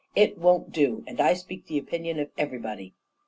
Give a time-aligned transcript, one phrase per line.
[0.15, 2.95] It won't do; and I speak the opinion of everybody.'